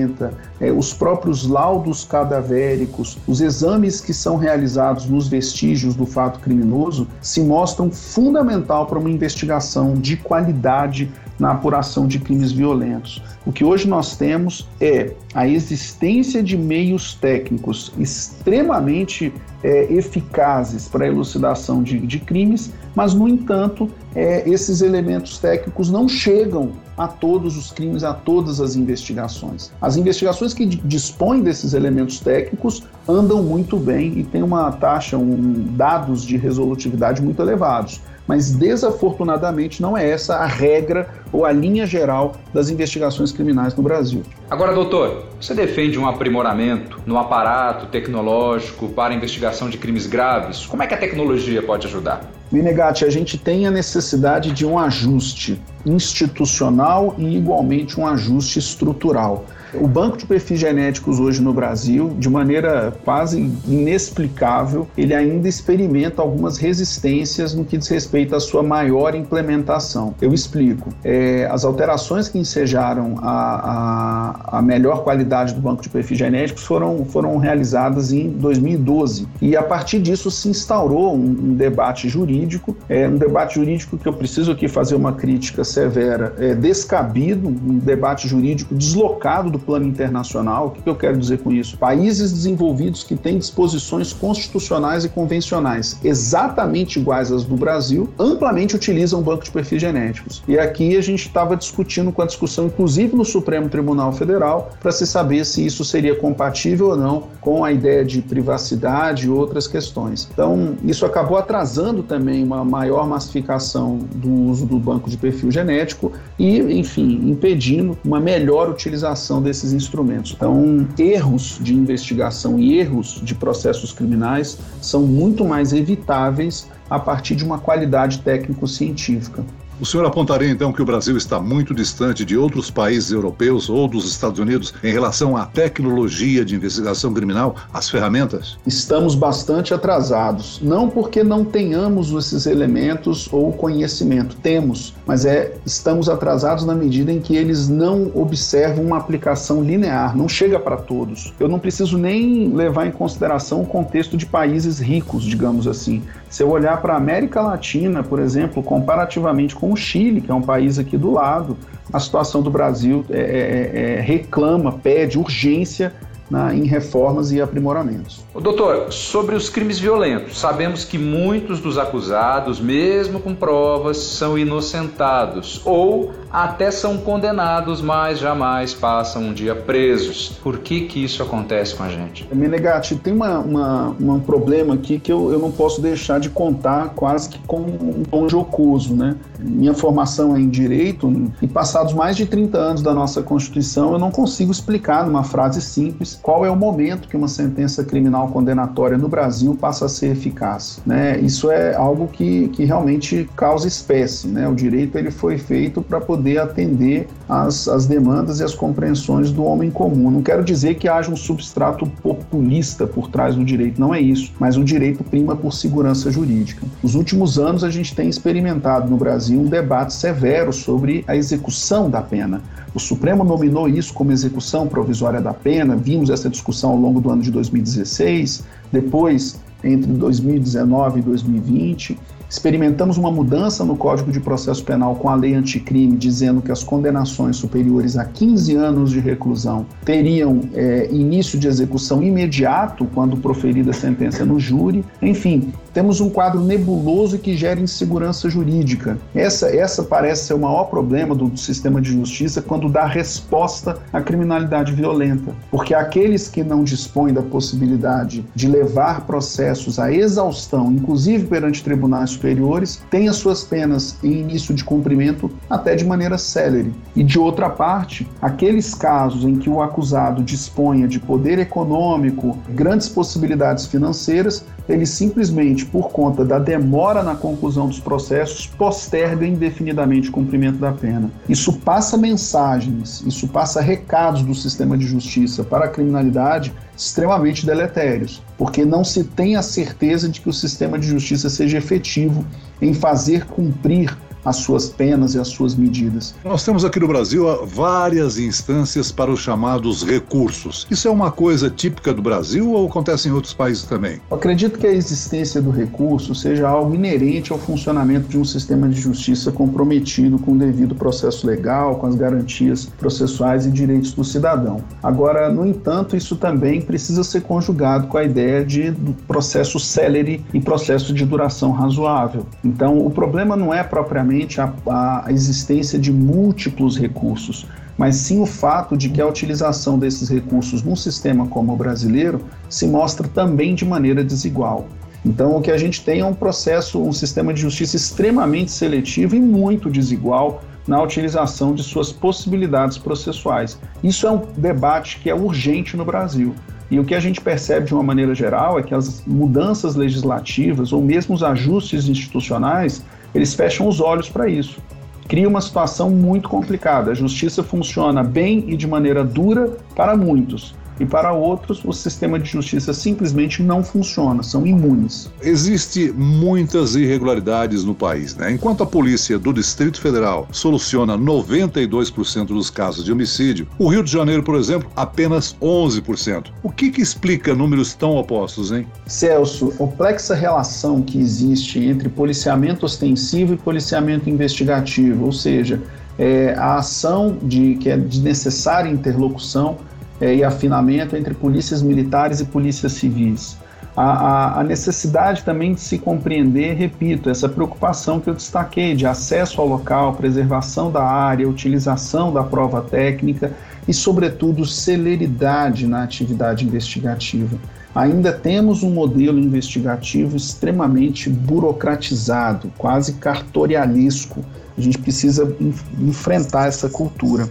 é, 0.60 0.70
os 0.70 0.92
próprios 0.92 1.46
laudos 1.46 2.04
cadavéricos, 2.04 3.18
os 3.26 3.40
exames 3.40 4.00
que 4.00 4.12
são 4.12 4.36
realizados 4.36 5.06
nos 5.06 5.28
vestígios 5.28 5.94
do 5.94 6.06
fato 6.06 6.40
criminoso 6.40 7.06
se 7.20 7.40
mostram 7.40 7.90
fundamental 7.90 8.86
para 8.86 8.98
uma 8.98 9.10
investigação 9.10 9.94
de 9.94 10.16
qualidade 10.16 11.10
na 11.38 11.52
apuração 11.52 12.06
de 12.06 12.19
crimes 12.19 12.52
violentos. 12.52 13.23
O 13.46 13.52
que 13.52 13.64
hoje 13.64 13.88
nós 13.88 14.17
temos 14.17 14.69
é 14.81 15.12
a 15.35 15.46
existência 15.46 16.43
de 16.43 16.56
meios 16.56 17.14
técnicos 17.14 17.93
extremamente 17.99 19.32
é, 19.62 19.93
eficazes 19.93 20.88
para 20.88 21.05
a 21.05 21.08
elucidação 21.08 21.82
de, 21.82 21.99
de, 21.99 22.19
crimes, 22.20 22.73
mas, 22.94 23.14
no 23.14 23.29
entanto, 23.29 23.90
é, 24.14 24.49
esses 24.49 24.81
elementos 24.81 25.38
técnicos 25.38 25.90
não 25.90 26.08
chegam 26.08 26.73
a 26.96 27.06
todos 27.06 27.56
os 27.56 27.70
crimes, 27.70 28.02
a 28.02 28.12
todas 28.12 28.61
as 28.61 28.76
investigações. 28.76 29.73
As 29.81 29.96
investigações 29.96 30.52
que 30.52 30.67
dispõem 30.67 31.43
desses 31.43 31.75
elementos 31.75 32.20
técnicos 32.20 32.84
andam 33.08 33.43
muito 33.43 33.76
bem 33.76 34.19
e 34.19 34.25
têm 34.25 34.43
uma 34.43 34.70
taxa, 34.73 35.17
um, 35.17 35.67
dados 35.76 36.25
de 36.25 36.37
resolutividade 36.37 37.23
muito 37.23 37.41
elevados 37.41 38.00
mas 38.28 38.52
desafortunadamente 38.52 39.80
não 39.80 39.96
é 39.96 40.08
essa 40.08 40.36
a 40.36 40.46
regra 40.46 41.08
ou 41.32 41.46
a 41.46 41.50
linha 41.50 41.86
geral 41.86 42.36
das 42.52 42.69
investigações 42.69 43.32
criminais 43.32 43.75
no 43.75 43.82
Brasil. 43.82 44.22
Agora, 44.50 44.75
doutor, 44.75 45.25
você 45.40 45.54
defende 45.54 45.98
um 45.98 46.06
aprimoramento 46.06 47.00
no 47.06 47.19
aparato 47.19 47.86
tecnológico 47.86 48.88
para 48.90 49.14
investigação 49.14 49.70
de 49.70 49.78
crimes 49.78 50.06
graves? 50.06 50.66
Como 50.66 50.82
é 50.82 50.86
que 50.86 50.94
a 50.94 50.98
tecnologia 50.98 51.62
pode 51.62 51.86
ajudar? 51.86 52.20
Minegatti, 52.52 53.04
a 53.04 53.10
gente 53.10 53.36
tem 53.36 53.66
a 53.66 53.70
necessidade 53.70 54.52
de 54.52 54.64
um 54.64 54.78
ajuste 54.78 55.60
institucional 55.84 57.14
e 57.19 57.36
igualmente 57.36 57.98
um 57.98 58.06
ajuste 58.06 58.58
estrutural. 58.58 59.44
O 59.75 59.87
banco 59.87 60.17
de 60.17 60.26
perfis 60.26 60.59
genéticos 60.59 61.20
hoje 61.20 61.43
no 61.43 61.53
Brasil, 61.53 62.15
de 62.19 62.29
maneira 62.29 62.93
quase 63.05 63.38
inexplicável, 63.67 64.88
ele 64.97 65.15
ainda 65.15 65.49
experimenta 65.49 66.23
algumas 66.23 66.56
resistências 66.56 67.55
no 67.55 67.65
que 67.65 67.76
diz 67.76 67.88
respeito 67.88 68.35
à 68.35 68.41
sua 68.41 68.62
maior 68.62 69.15
implementação. 69.15 70.15
Eu 70.20 70.32
explico. 70.32 70.91
É, 71.05 71.47
as 71.50 71.65
alterações 71.65 72.29
que 72.29 72.38
ensejaram 72.38 73.17
a, 73.19 74.27
a, 74.27 74.27
a, 74.58 74.62
melhor 74.62 75.02
qualidade 75.02 75.55
do 75.55 75.60
banco 75.60 75.82
de 75.82 75.88
perfis 75.88 76.19
genéticos 76.19 76.64
foram, 76.64 77.05
foram 77.05 77.36
realizadas 77.38 78.12
em 78.12 78.31
2012. 78.31 79.29
E 79.41 79.56
a 79.56 79.62
partir 79.62 80.00
disso 80.00 80.31
se 80.31 80.48
instaurou 80.48 81.15
um, 81.15 81.24
um 81.24 81.55
debate 81.55 82.08
jurídico, 82.08 82.77
é, 82.88 83.08
um 83.08 83.17
debate 83.17 83.56
jurídico 83.56 83.98
que 83.98 84.06
eu 84.06 84.12
preciso 84.12 84.53
aqui 84.53 84.69
fazer 84.69 84.94
uma 84.94 85.12
crítica 85.12 85.65
severa, 85.65 86.34
é, 86.38 86.55
descabido, 86.55 87.48
um 87.48 87.79
debate 87.79 88.29
jurídico 88.29 88.74
deslocado 88.74 89.50
do 89.50 89.58
plano 89.58 89.86
internacional. 89.86 90.69
O 90.69 90.70
que 90.70 90.88
eu 90.88 90.94
quero 90.94 91.17
dizer 91.17 91.38
com 91.38 91.50
isso? 91.50 91.77
Países 91.79 92.32
desenvolvidos 92.32 93.03
que 93.03 93.17
têm 93.17 93.38
disposições 93.38 94.12
constitucionais 94.12 95.05
e 95.05 95.08
convencionais 95.08 95.98
exatamente 96.05 96.98
iguais 96.98 97.32
às 97.32 97.44
do 97.44 97.56
Brasil, 97.56 98.08
amplamente 98.19 98.77
utilizam 98.77 99.20
o 99.20 99.22
banco 99.22 99.44
de 99.44 99.50
perfis 99.50 99.81
genéticos. 99.81 100.43
E 100.46 100.58
aqui 100.58 100.96
a 100.96 101.00
gente 101.00 101.27
estava 101.27 101.56
discutindo 101.56 102.12
com 102.12 102.22
a 102.22 102.27
discussão, 102.27 102.67
inclusive 102.67 103.17
no 103.17 103.24
Supremo 103.24 103.69
Tribunal 103.69 104.12
Federal, 104.12 104.47
para 104.81 104.93
se 104.93 105.06
saber 105.06 105.44
se 105.44 105.64
isso 105.64 105.84
seria 105.84 106.14
compatível 106.14 106.90
ou 106.90 106.96
não 106.96 107.24
com 107.40 107.64
a 107.64 107.72
ideia 107.72 108.05
de 108.05 108.20
privacidade 108.20 109.26
e 109.26 109.31
outras 109.31 109.67
questões. 109.67 110.28
Então, 110.32 110.76
isso 110.84 111.06
acabou 111.06 111.36
atrasando 111.36 112.02
também 112.02 112.43
uma 112.43 112.64
maior 112.64 113.06
massificação 113.06 113.98
do 114.14 114.31
uso 114.31 114.67
do 114.67 114.78
banco 114.78 115.08
de 115.08 115.17
perfil 115.17 115.50
genético 115.50 116.12
e, 116.38 116.58
enfim, 116.78 117.31
impedindo 117.31 117.96
uma 118.05 118.20
melhor 118.20 118.69
utilização 118.69 119.40
desses 119.40 119.72
instrumentos. 119.72 120.34
Então, 120.36 120.86
erros 120.98 121.58
de 121.60 121.74
investigação 121.74 122.58
e 122.58 122.78
erros 122.78 123.20
de 123.22 123.34
processos 123.34 123.93
criminais 123.93 124.58
são 124.81 125.02
muito 125.02 125.44
mais 125.44 125.72
evitáveis 125.72 126.69
a 126.90 126.98
partir 126.98 127.34
de 127.34 127.44
uma 127.44 127.58
qualidade 127.58 128.20
técnico-científica. 128.20 129.44
O 129.81 129.87
senhor 129.87 130.05
apontaria 130.05 130.51
então 130.51 130.73
que 130.73 130.82
o 130.82 130.85
Brasil 130.85 131.17
está 131.17 131.39
muito 131.39 131.73
distante 131.73 132.25
de 132.25 132.37
outros 132.37 132.69
países 132.69 133.13
europeus 133.13 133.70
ou 133.70 133.87
dos 133.87 134.06
Estados 134.06 134.41
Unidos 134.41 134.75
em 134.82 134.91
relação 134.91 135.37
à 135.37 135.47
tecnologia 135.47 136.44
de 136.44 136.56
investigação 136.56 137.15
criminal, 137.15 137.55
as 137.73 137.89
ferramentas? 137.89 138.58
Estamos 138.67 139.15
bastante 139.15 139.73
atrasados. 139.73 140.58
Não 140.61 140.91
porque 140.91 141.23
não 141.23 141.44
tenhamos 141.44 142.11
esses 142.11 142.44
elementos 142.47 143.29
ou 143.32 143.53
conhecimento, 143.53 144.35
temos, 144.43 144.97
mas 145.06 145.25
é 145.25 145.55
estamos 145.65 146.08
atrasados 146.08 146.65
na 146.65 146.75
medida 146.75 147.13
em 147.13 147.20
que 147.20 147.37
eles 147.37 147.69
não 147.69 148.11
observam 148.17 148.85
uma 148.85 148.97
aplicação 148.97 149.63
linear, 149.63 150.17
não 150.17 150.29
chega 150.29 150.58
para 150.58 150.77
todos. 150.77 151.32
Eu 151.39 151.49
não 151.49 151.61
preciso 151.61 151.97
nem 151.97 152.53
levar 152.53 152.89
em 152.89 152.91
consideração 152.91 153.63
o 153.63 153.67
contexto 153.67 154.17
de 154.17 154.27
países 154.27 154.81
ricos, 154.81 155.23
digamos 155.23 155.69
assim. 155.69 156.03
Se 156.31 156.43
eu 156.43 156.51
olhar 156.51 156.81
para 156.82 156.94
a 156.94 156.97
América 156.97 157.41
Latina, 157.41 158.03
por 158.03 158.19
exemplo, 158.19 158.63
comparativamente 158.63 159.55
com 159.55 159.73
o 159.73 159.77
Chile, 159.77 160.20
que 160.20 160.31
é 160.31 160.35
um 160.35 160.43
país 160.43 160.79
aqui 160.79 160.97
do 160.97 161.11
lado, 161.11 161.56
a 161.93 161.99
situação 161.99 162.43
do 162.43 162.51
Brasil 162.51 163.05
é, 163.11 163.19
é, 163.19 163.81
é, 163.99 164.01
reclama, 164.01 164.73
pede 164.73 165.19
urgência 165.19 165.93
na, 166.31 166.55
em 166.55 166.65
reformas 166.65 167.32
e 167.32 167.41
aprimoramentos. 167.41 168.25
Doutor, 168.35 168.93
sobre 168.93 169.35
os 169.35 169.49
crimes 169.49 169.79
violentos, 169.79 170.39
sabemos 170.39 170.85
que 170.85 170.99
muitos 170.99 171.61
dos 171.61 171.79
acusados, 171.79 172.61
mesmo 172.61 173.19
com 173.20 173.35
provas, 173.35 173.97
são 173.97 174.39
inocentados 174.39 175.63
ou 175.65 176.13
até 176.31 176.70
são 176.70 176.99
condenados, 176.99 177.81
mas 177.81 178.19
jamais 178.19 178.75
passam 178.75 179.23
um 179.23 179.32
dia 179.32 179.55
presos. 179.55 180.39
Por 180.43 180.58
que 180.58 180.82
que 180.82 181.05
isso 181.05 181.23
acontece 181.23 181.75
com 181.75 181.82
a 181.82 181.89
gente? 181.89 182.29
Menegatti, 182.32 182.97
tem 182.97 183.13
uma, 183.13 183.39
uma, 183.39 183.97
um 184.01 184.20
problema 184.20 184.75
aqui 184.75 184.99
que 184.99 185.11
eu, 185.11 185.32
eu 185.32 185.39
não 185.39 185.51
posso 185.51 185.81
deixar 185.81 186.20
de 186.20 186.29
contar 186.29 186.91
quase 186.94 187.29
que 187.29 187.39
com 187.41 187.61
um 187.61 188.03
tom 188.03 188.29
jocoso, 188.29 188.94
né? 188.94 189.17
Minha 189.39 189.75
formação 189.75 190.37
é 190.37 190.41
em 190.41 190.49
Direito 190.49 191.11
e 191.41 191.47
passados 191.47 191.93
mais 191.94 192.17
de 192.17 192.27
30 192.27 192.58
anos 192.58 192.82
da 192.82 192.93
nossa 192.93 193.23
Constituição, 193.23 193.93
eu 193.93 193.99
não 193.99 194.11
consigo 194.11 194.51
explicar 194.51 195.06
numa 195.06 195.23
frase 195.23 195.63
simples 195.63 196.19
qual 196.20 196.44
é 196.44 196.51
o 196.51 196.56
momento 196.56 197.08
que 197.08 197.17
uma 197.17 197.29
sentença 197.29 197.85
criminal 197.85 198.29
condenatória 198.29 198.99
no 198.99 199.08
Brasil 199.08 199.56
passa 199.58 199.87
a 199.87 199.89
ser 199.89 200.13
eficaz. 200.13 200.81
Né? 200.85 201.19
Isso 201.19 201.51
é 201.51 201.75
algo 201.75 202.08
que, 202.08 202.49
que 202.49 202.65
realmente 202.65 203.29
causa 203.37 203.69
espécie. 203.69 204.29
Né? 204.29 204.49
O 204.49 204.55
direito 204.55 204.99
ele 204.99 205.11
foi 205.11 205.39
feito 205.39 205.81
para 205.81 206.01
poder 206.01 206.18
atender 206.39 207.06
as, 207.29 207.69
as 207.69 207.87
demandas 207.87 208.41
e 208.41 208.44
as 208.44 208.55
compreensões 208.55 209.31
do 209.31 209.44
homem 209.44 209.70
comum. 209.70 210.10
Não 210.10 210.22
quero 210.22 210.43
dizer 210.43 210.75
que 210.75 210.89
haja 210.89 211.10
um 211.10 211.17
substrato 211.17 211.87
populista 212.03 212.87
por 212.87 213.08
trás 213.08 213.37
do 213.37 213.44
direito, 213.44 213.81
não 213.81 213.94
é 213.94 214.01
isso, 214.01 214.32
mas 214.41 214.56
o 214.56 214.65
direito 214.65 215.05
prima 215.05 215.37
por 215.37 215.53
segurança 215.53 216.10
jurídica. 216.10 216.67
Nos 216.82 216.94
últimos 216.94 217.39
anos, 217.39 217.63
a 217.63 217.70
gente 217.70 217.94
tem 217.94 218.08
experimentado 218.08 218.91
no 218.91 218.96
Brasil 218.96 219.41
um 219.41 219.46
debate 219.46 219.94
severo 219.94 220.53
sobre 220.53 221.05
a 221.06 221.15
execução 221.15 221.89
da 221.89 222.03
pena. 222.03 222.43
O 222.75 222.81
Supremo 222.81 223.25
nominou 223.25 223.69
isso 223.69 223.94
como 223.94 224.13
execução 224.13 224.67
provisória 224.67 225.20
da 225.20 225.32
pena, 225.32 225.77
vimos 225.77 226.10
essa 226.10 226.29
discussão 226.29 226.70
ao 226.70 226.77
longo 226.77 227.01
do 227.01 227.10
ano 227.10 227.22
de 227.22 227.31
2016, 227.31 228.44
depois 228.72 229.41
entre 229.63 229.91
2019 229.93 231.01
e 231.01 231.03
2020. 231.03 231.98
Experimentamos 232.31 232.99
uma 232.99 233.11
mudança 233.11 233.65
no 233.65 233.75
Código 233.75 234.13
de 234.13 234.20
Processo 234.20 234.63
Penal 234.63 234.94
com 234.97 235.08
a 235.08 235.15
lei 235.15 235.35
anticrime, 235.35 235.97
dizendo 235.97 236.43
que 236.43 236.53
as 236.53 236.63
condenações 236.63 237.37
superiores 237.37 237.97
a 237.97 238.05
15 238.05 238.55
anos 238.55 238.91
de 238.91 239.01
reclusão 239.01 239.65
teriam 239.82 240.43
é, 240.53 240.89
início 240.93 241.39
de 241.39 241.49
execução 241.49 242.03
imediato 242.03 242.87
quando 242.94 243.17
proferida 243.17 243.70
a 243.70 243.75
sentença 243.75 244.27
no 244.27 244.39
júri. 244.39 244.85
Enfim, 245.01 245.55
temos 245.73 246.03
um 246.03 246.11
quadro 246.11 246.41
nebuloso 246.41 247.19
que 247.19 247.35
gera 247.35 247.61
insegurança 247.61 248.29
jurídica. 248.29 248.99
Essa, 249.15 249.49
essa 249.49 249.82
parece 249.82 250.27
ser 250.27 250.35
o 250.35 250.39
maior 250.39 250.65
problema 250.65 251.15
do, 251.15 251.29
do 251.29 251.39
sistema 251.39 251.81
de 251.81 251.93
justiça 251.93 252.43
quando 252.43 252.69
dá 252.69 252.85
resposta 252.85 253.79
à 253.91 254.03
criminalidade 254.03 254.73
violenta. 254.73 255.32
Porque 255.51 255.73
aqueles 255.73 256.29
que 256.29 256.43
não 256.43 256.63
dispõem 256.63 257.15
da 257.15 257.23
possibilidade 257.23 258.27
de 258.35 258.49
levar 258.49 259.06
processos 259.06 259.79
à 259.79 259.91
exaustão, 259.91 260.70
inclusive 260.73 261.27
perante 261.27 261.65
tribunais 261.65 262.18
superiores, 262.19 262.82
têm 262.91 263.08
as 263.08 263.17
suas 263.17 263.44
penas 263.44 263.96
em 264.03 264.13
início 264.13 264.55
de 264.55 264.65
cumprimento 264.65 265.31
até 265.48 265.75
de 265.75 265.84
maneira 265.84 266.19
célere. 266.19 266.75
E 266.94 267.03
de 267.03 267.19
outra 267.19 267.48
parte, 267.48 268.06
aqueles 268.20 268.75
casos 268.75 269.25
em 269.25 269.37
que 269.37 269.48
o 269.48 269.63
acusado 269.63 270.22
disponha 270.22 270.87
de 270.87 270.98
poder 270.98 271.39
econômico, 271.39 272.37
grandes 272.51 272.89
possibilidades 272.89 273.67
financeiras, 273.67 274.44
ele 274.69 274.84
simplesmente, 274.84 275.65
por 275.65 275.91
conta 275.91 276.25
da 276.25 276.39
demora 276.39 277.03
na 277.03 277.15
conclusão 277.15 277.67
dos 277.67 277.81
processos, 277.81 278.46
posterga 278.46 279.27
indefinidamente 279.27 280.10
o 280.10 280.13
cumprimento 280.13 280.58
da 280.58 280.72
pena. 280.72 281.10
Isso 281.29 281.53
passa 281.53 281.96
mensagens, 281.96 283.03
isso 283.06 283.29
passa 283.29 283.60
recados 283.60 284.22
do 284.22 284.34
sistema 284.34 284.77
de 284.77 284.87
justiça 284.87 285.43
para 285.43 285.65
a 285.65 285.69
criminalidade 285.69 286.53
extremamente 286.77 287.44
deletérios, 287.44 288.22
porque 288.37 288.65
não 288.65 288.84
se 288.84 289.03
tem 289.03 289.37
a 289.37 289.43
certeza 289.43 290.08
de 290.08 290.20
que 290.20 290.29
o 290.29 290.32
sistema 290.32 290.79
de 290.79 290.87
justiça 290.87 291.29
seja 291.29 291.58
efetivo 291.58 292.25
em 292.60 292.72
fazer 292.72 293.27
cumprir 293.27 293.96
as 294.29 294.37
suas 294.37 294.69
penas 294.69 295.15
e 295.15 295.19
as 295.19 295.29
suas 295.29 295.55
medidas. 295.55 296.15
Nós 296.25 296.44
temos 296.44 296.65
aqui 296.65 296.79
no 296.79 296.89
Brasil 296.89 297.25
várias 297.47 298.19
instâncias 298.19 298.93
para 298.93 299.11
os 299.11 299.20
chamados 299.20 299.82
recursos. 299.82 300.67
Isso 300.70 300.89
é 300.89 300.91
uma 300.91 301.11
coisa 301.11 301.51
típica 301.51 301.93
do 301.93 302.03
Brasil 302.03 302.51
ou 302.51 302.67
acontece 302.67 303.08
em 303.08 303.13
outros 303.13 303.35
países 303.35 303.65
também? 303.65 304.01
Eu 304.11 304.17
acredito 304.17 304.58
que 304.58 304.67
a 304.67 304.73
existência 304.73 305.41
do 305.41 305.51
recurso 305.51 306.15
seja 306.15 306.49
algo 306.49 306.75
inerente 306.75 307.32
ao 307.32 307.39
funcionamento 307.39 308.08
de 308.08 308.19
um 308.19 308.25
sistema 308.25 308.69
de 308.69 308.81
justiça 308.81 309.32
comprometido 309.32 310.19
com 310.19 310.32
o 310.32 310.39
devido 310.39 310.75
processo 310.75 311.27
legal, 311.27 311.77
com 311.77 311.87
as 311.87 311.94
garantias 311.94 312.67
processuais 312.67 313.47
e 313.47 313.51
direitos 313.51 313.93
do 313.93 314.05
cidadão. 314.05 314.63
Agora, 314.82 315.31
no 315.31 315.47
entanto, 315.47 315.97
isso 315.97 316.17
também 316.17 316.61
precisa 316.61 317.03
ser 317.03 317.23
conjugado 317.23 317.87
com 317.87 317.97
a 317.97 318.05
ideia 318.05 318.44
de 318.44 318.73
processo 319.06 319.58
célere 319.58 320.25
e 320.32 320.41
processo 320.41 320.93
de 320.93 321.05
duração 321.05 321.53
razoável. 321.53 322.27
Então, 322.44 322.79
o 322.79 322.91
problema 322.91 323.37
não 323.37 323.53
é 323.53 323.63
propriamente 323.63 324.18
a, 324.67 325.06
a 325.06 325.13
existência 325.13 325.79
de 325.79 325.93
múltiplos 325.93 326.77
recursos, 326.77 327.46
mas 327.77 327.96
sim 327.96 328.20
o 328.20 328.27
fato 328.27 328.77
de 328.77 328.89
que 328.89 329.01
a 329.01 329.06
utilização 329.06 329.79
desses 329.79 330.08
recursos 330.08 330.63
num 330.63 330.75
sistema 330.75 331.27
como 331.29 331.53
o 331.53 331.56
brasileiro 331.56 332.20
se 332.48 332.67
mostra 332.67 333.06
também 333.06 333.55
de 333.55 333.65
maneira 333.65 334.03
desigual. 334.03 334.67
Então, 335.05 335.37
o 335.37 335.41
que 335.41 335.51
a 335.51 335.56
gente 335.56 335.84
tem 335.84 336.01
é 336.01 336.05
um 336.05 336.15
processo, 336.15 336.82
um 336.82 336.93
sistema 336.93 337.32
de 337.32 337.41
justiça 337.41 337.77
extremamente 337.77 338.51
seletivo 338.51 339.15
e 339.15 339.20
muito 339.20 339.70
desigual 339.70 340.43
na 340.67 340.82
utilização 340.82 341.55
de 341.55 341.63
suas 341.63 341.93
possibilidades 341.93 342.77
processuais. 342.77 343.58
Isso 343.82 344.06
é 344.06 344.10
um 344.10 344.22
debate 344.37 344.98
que 344.98 345.08
é 345.08 345.15
urgente 345.15 345.77
no 345.77 345.84
Brasil. 345.84 346.34
E 346.70 346.79
o 346.79 346.84
que 346.84 346.94
a 346.94 347.01
gente 347.01 347.20
percebe 347.20 347.67
de 347.67 347.75
uma 347.75 347.82
maneira 347.82 348.15
geral 348.15 348.58
é 348.58 348.63
que 348.63 348.75
as 348.75 349.03
mudanças 349.06 349.75
legislativas 349.75 350.72
ou 350.72 350.82
mesmo 350.82 351.15
os 351.15 351.22
ajustes 351.22 351.89
institucionais 351.89 352.84
eles 353.15 353.34
fecham 353.34 353.67
os 353.67 353.81
olhos 353.81 354.08
para 354.08 354.29
isso. 354.29 354.60
Cria 355.06 355.29
uma 355.29 355.41
situação 355.41 355.91
muito 355.91 356.29
complicada. 356.29 356.91
A 356.91 356.94
justiça 356.94 357.43
funciona 357.43 358.03
bem 358.05 358.44
e 358.46 358.56
de 358.56 358.67
maneira 358.67 359.03
dura 359.03 359.56
para 359.74 359.96
muitos, 359.96 360.55
e 360.81 360.87
para 360.87 361.13
outros 361.13 361.63
o 361.65 361.73
sistema 361.73 362.19
de 362.19 362.29
justiça 362.31 362.73
simplesmente 362.73 363.43
não 363.43 363.63
funciona, 363.63 364.23
são 364.23 364.47
imunes. 364.47 365.11
Existe 365.23 365.93
muitas 365.93 366.75
irregularidades 366.75 367.65
no 367.65 367.75
país, 367.75 368.15
né? 368.17 368.31
Enquanto 368.32 368.63
a 368.63 368.67
polícia 368.67 369.19
do 369.19 369.32
Distrito 369.32 369.81
Federal 369.81 370.29
soluciona 370.31 370.97
92% 370.97 372.27
dos 372.27 372.51
casos 372.51 372.85
de 372.85 372.93
homicídio, 372.93 373.47
o 373.58 373.69
Rio 373.69 373.82
de 373.82 373.91
Janeiro, 373.91 374.23
por 374.23 374.37
exemplo, 374.37 374.70
apenas 374.77 375.37
11%. 375.41 376.27
O 376.43 376.51
que 376.51 376.70
que 376.70 376.81
explica 376.81 377.35
números 377.35 377.75
tão 377.75 377.97
opostos, 377.97 378.53
hein? 378.53 378.67
Celso, 378.87 379.53
a 379.55 379.56
complexa 379.56 380.15
relação 380.15 380.82
que 380.82 380.99
existe 380.99 381.58
entre 381.58 381.89
policiamento 381.89 382.67
ostensivo 382.67 383.35
e 383.35 383.37
policiamento 383.37 384.11
investigativo, 384.11 385.06
ou 385.06 385.13
seja, 385.13 385.63
é, 385.99 386.35
a 386.35 386.56
ação 386.56 387.19
de 387.23 387.56
que 387.56 387.69
é 387.69 387.77
de 387.77 388.01
necessária 388.01 388.70
interlocução 388.70 389.58
é, 390.00 390.14
e 390.14 390.24
afinamento 390.24 390.96
entre 390.96 391.14
polícias 391.14 391.62
militares 391.62 392.20
e 392.20 392.24
polícias 392.24 392.72
civis. 392.72 393.36
A, 393.76 393.82
a, 393.82 394.40
a, 394.40 394.44
necessidade 394.44 395.22
também 395.22 395.55
de 395.55 395.60
se 395.60 395.78
compreender, 395.78 396.55
repito, 396.55 397.08
essa 397.08 397.28
preocupação 397.28 398.00
que 398.00 398.10
eu 398.10 398.14
destaquei 398.14 398.74
de 398.74 398.86
acesso 398.86 399.40
ao 399.40 399.46
local, 399.46 399.94
preservação 399.94 400.70
da 400.70 400.82
área, 400.82 401.28
utilização 401.28 402.12
da 402.12 402.24
prova 402.24 402.60
técnica 402.60 403.32
e, 403.69 403.72
sobretudo, 403.72 404.44
celeridade 404.44 405.67
na 405.67 405.84
atividade 405.84 406.44
investigativa. 406.44 407.38
Ainda 407.72 408.12
temos 408.12 408.64
um 408.64 408.70
modelo 408.70 409.20
investigativo 409.20 410.17
extremamente 410.17 411.08
burocratizado, 411.08 412.50
quase 412.58 412.94
cartorialesco. 412.94 414.24
A 414.56 414.60
gente 414.60 414.78
precisa 414.78 415.32
enfrentar 415.78 416.48
essa 416.48 416.69
cultura. 416.69 417.28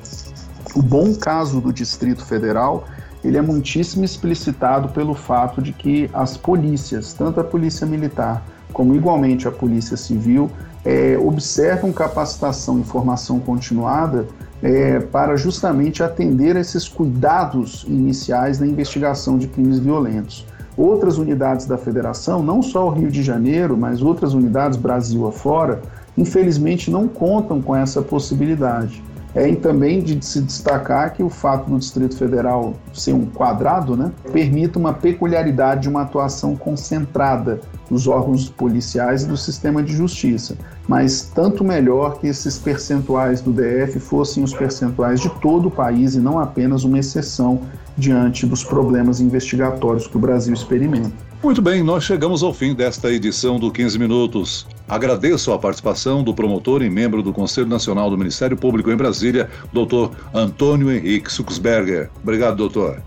O 0.77 0.81
bom 0.83 1.11
caso 1.15 1.59
do 1.59 1.73
Distrito 1.73 2.23
Federal 2.23 2.85
ele 3.23 3.35
é 3.35 3.41
muitíssimo 3.41 4.05
explicitado 4.05 4.89
pelo 4.89 5.15
fato 5.15 5.59
de 5.59 5.73
que 5.73 6.07
as 6.13 6.37
polícias, 6.37 7.13
tanto 7.13 7.39
a 7.39 7.43
polícia 7.43 7.87
militar 7.87 8.45
como 8.71 8.93
igualmente 8.93 9.47
a 9.47 9.51
polícia 9.51 9.97
civil, 9.97 10.51
é, 10.85 11.17
observam 11.17 11.91
capacitação 11.91 12.79
e 12.79 12.83
formação 12.83 13.39
continuada 13.39 14.27
é, 14.61 14.99
para 14.99 15.35
justamente 15.35 16.03
atender 16.03 16.55
esses 16.55 16.87
cuidados 16.87 17.83
iniciais 17.87 18.59
na 18.59 18.67
investigação 18.67 19.39
de 19.39 19.47
crimes 19.47 19.79
violentos. 19.79 20.45
Outras 20.77 21.17
unidades 21.17 21.65
da 21.65 21.79
federação, 21.79 22.43
não 22.43 22.61
só 22.61 22.85
o 22.85 22.91
Rio 22.91 23.09
de 23.09 23.23
Janeiro, 23.23 23.75
mas 23.75 24.03
outras 24.03 24.35
unidades 24.35 24.77
Brasil 24.77 25.27
afora, 25.27 25.81
infelizmente 26.15 26.91
não 26.91 27.07
contam 27.07 27.63
com 27.63 27.75
essa 27.75 27.99
possibilidade. 27.99 29.06
É 29.37 29.53
também 29.55 30.01
de 30.01 30.25
se 30.25 30.41
destacar 30.41 31.13
que 31.13 31.21
o 31.21 31.29
fato 31.29 31.69
do 31.69 31.77
Distrito 31.77 32.17
Federal 32.17 32.73
ser 32.91 33.13
um 33.13 33.27
quadrado 33.27 33.95
né, 33.95 34.11
permite 34.33 34.79
uma 34.79 34.91
peculiaridade 34.91 35.83
de 35.83 35.89
uma 35.89 36.01
atuação 36.01 36.55
concentrada, 36.55 37.61
dos 37.89 38.07
órgãos 38.07 38.49
policiais 38.49 39.23
e 39.23 39.27
do 39.27 39.37
sistema 39.37 39.81
de 39.81 39.95
justiça. 39.95 40.57
Mas 40.87 41.31
tanto 41.33 41.63
melhor 41.63 42.19
que 42.19 42.27
esses 42.27 42.57
percentuais 42.57 43.41
do 43.41 43.51
DF 43.51 43.99
fossem 43.99 44.43
os 44.43 44.53
percentuais 44.53 45.19
de 45.19 45.29
todo 45.41 45.67
o 45.67 45.71
país 45.71 46.15
e 46.15 46.19
não 46.19 46.39
apenas 46.39 46.83
uma 46.83 46.99
exceção 46.99 47.61
diante 47.97 48.45
dos 48.45 48.63
problemas 48.63 49.19
investigatórios 49.19 50.07
que 50.07 50.17
o 50.17 50.19
Brasil 50.19 50.53
experimenta. 50.53 51.27
Muito 51.43 51.61
bem, 51.61 51.83
nós 51.83 52.03
chegamos 52.03 52.41
ao 52.41 52.51
fim 52.51 52.73
desta 52.73 53.11
edição 53.11 53.59
do 53.59 53.71
15 53.71 53.99
Minutos. 53.99 54.67
Agradeço 54.87 55.51
a 55.51 55.59
participação 55.59 56.23
do 56.23 56.33
promotor 56.33 56.81
e 56.81 56.89
membro 56.89 57.21
do 57.21 57.31
Conselho 57.31 57.67
Nacional 57.67 58.09
do 58.09 58.17
Ministério 58.17 58.57
Público 58.57 58.89
em 58.89 58.95
Brasília, 58.95 59.49
doutor 59.71 60.11
Antônio 60.33 60.91
Henrique 60.91 61.31
Suxberger. 61.31 62.09
Obrigado, 62.23 62.57
doutor. 62.57 63.01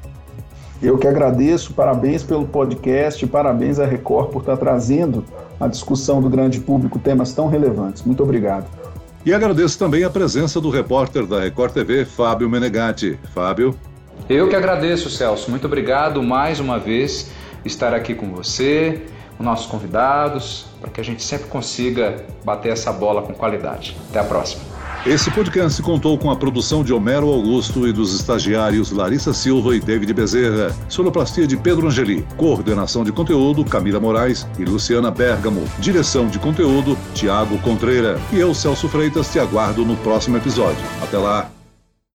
Eu 0.83 0.97
que 0.97 1.07
agradeço, 1.07 1.75
parabéns 1.75 2.23
pelo 2.23 2.47
podcast, 2.47 3.27
parabéns 3.27 3.79
à 3.79 3.85
Record 3.85 4.31
por 4.31 4.41
estar 4.41 4.57
trazendo 4.57 5.25
a 5.61 5.69
discussão 5.69 6.23
do 6.23 6.31
grande 6.31 6.59
público 6.59 6.99
temas 6.99 7.35
tão 7.35 7.49
relevantes. 7.49 8.03
Muito 8.03 8.23
obrigado. 8.23 8.67
E 9.25 9.35
agradeço 9.35 9.79
também 9.79 10.05
a 10.05 10.09
presença 10.09 10.59
do 10.59 10.71
repórter 10.71 11.27
da 11.27 11.41
Record 11.41 11.75
TV, 11.75 12.07
Fábio 12.07 12.49
Menegatti. 12.49 13.19
Fábio. 13.35 13.75
Eu 14.27 14.49
que 14.49 14.57
agradeço, 14.57 15.11
Celso. 15.11 15.51
Muito 15.51 15.67
obrigado 15.67 16.23
mais 16.23 16.61
uma 16.61 16.79
vez 16.79 17.31
estar 17.63 17.93
aqui 17.93 18.15
com 18.15 18.31
você, 18.31 19.03
com 19.37 19.45
nossos 19.45 19.67
convidados, 19.67 20.67
para 20.81 20.91
que 20.91 21.01
a 21.01 21.05
gente 21.05 21.23
sempre 21.23 21.49
consiga 21.49 22.25
bater 22.43 22.73
essa 22.73 22.91
bola 22.91 23.21
com 23.21 23.35
qualidade. 23.35 23.95
Até 24.09 24.21
a 24.21 24.25
próxima. 24.25 24.70
Esse 25.07 25.31
podcast 25.31 25.81
contou 25.81 26.19
com 26.19 26.31
a 26.31 26.37
produção 26.37 26.85
de 26.85 26.93
Homero 26.93 27.27
Augusto 27.27 27.89
e 27.89 27.93
dos 27.93 28.15
estagiários 28.15 28.93
Larissa 28.93 29.33
Silva 29.33 29.75
e 29.75 29.81
David 29.81 30.13
Bezerra, 30.13 30.77
sonoplastia 30.91 31.47
de 31.47 31.57
Pedro 31.57 31.87
Angeli, 31.87 32.23
coordenação 32.37 33.03
de 33.03 33.11
conteúdo 33.11 33.65
Camila 33.65 33.99
Moraes 33.99 34.47
e 34.59 34.65
Luciana 34.65 35.11
Bergamo, 35.11 35.65
direção 35.79 36.27
de 36.29 36.39
conteúdo 36.39 36.99
Tiago 37.15 37.59
Contreira. 37.61 38.21
E 38.31 38.39
eu, 38.39 38.55
Celso 38.55 38.89
Freitas, 38.91 39.33
te 39.33 39.39
aguardo 39.39 39.87
no 39.87 39.97
próximo 39.97 40.37
episódio. 40.37 40.85
Até 41.03 41.17
lá! 41.17 41.60